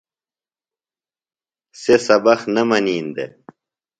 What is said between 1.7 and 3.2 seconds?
سےۡ سبق نہ منین